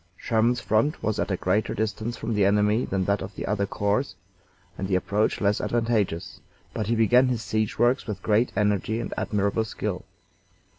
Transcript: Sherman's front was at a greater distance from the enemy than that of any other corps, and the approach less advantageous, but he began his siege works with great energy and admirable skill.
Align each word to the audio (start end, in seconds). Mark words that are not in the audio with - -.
Sherman's 0.17 0.59
front 0.59 1.03
was 1.03 1.19
at 1.19 1.29
a 1.29 1.37
greater 1.37 1.75
distance 1.75 2.17
from 2.17 2.33
the 2.33 2.43
enemy 2.43 2.85
than 2.85 3.05
that 3.05 3.21
of 3.21 3.33
any 3.37 3.45
other 3.45 3.67
corps, 3.67 4.15
and 4.75 4.87
the 4.87 4.95
approach 4.95 5.39
less 5.39 5.61
advantageous, 5.61 6.39
but 6.73 6.87
he 6.87 6.95
began 6.95 7.27
his 7.27 7.43
siege 7.43 7.77
works 7.77 8.07
with 8.07 8.23
great 8.23 8.51
energy 8.57 8.99
and 8.99 9.13
admirable 9.15 9.63
skill. 9.63 10.03